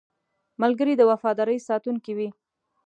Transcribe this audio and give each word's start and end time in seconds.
ملګری 0.61 0.93
د 0.97 1.01
وفادارۍ 1.11 1.57
ساتونکی 1.67 2.13
وي 2.17 2.29